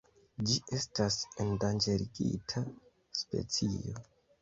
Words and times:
Ĝi 0.51 0.55
estas 0.77 1.19
endanĝerigita 1.45 2.67
specio. 3.23 3.99